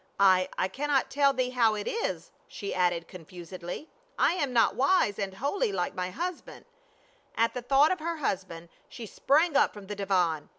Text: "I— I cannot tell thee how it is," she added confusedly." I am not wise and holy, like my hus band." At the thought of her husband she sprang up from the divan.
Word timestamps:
"I— 0.19 0.49
I 0.57 0.67
cannot 0.67 1.11
tell 1.11 1.31
thee 1.31 1.51
how 1.51 1.75
it 1.75 1.87
is," 1.87 2.31
she 2.47 2.73
added 2.73 3.07
confusedly." 3.07 3.87
I 4.17 4.31
am 4.33 4.51
not 4.51 4.73
wise 4.73 5.19
and 5.19 5.35
holy, 5.35 5.71
like 5.71 5.93
my 5.93 6.09
hus 6.09 6.41
band." 6.41 6.65
At 7.37 7.53
the 7.53 7.61
thought 7.61 7.91
of 7.91 7.99
her 7.99 8.17
husband 8.17 8.69
she 8.89 9.05
sprang 9.05 9.55
up 9.55 9.75
from 9.75 9.85
the 9.85 9.95
divan. 9.95 10.49